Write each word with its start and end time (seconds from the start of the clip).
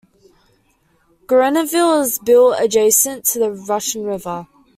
Guerneville 1.27 2.01
is 2.03 2.17
built 2.17 2.55
adjacent 2.59 3.23
to 3.25 3.37
the 3.37 3.51
Russian 3.51 4.03
River. 4.03 4.47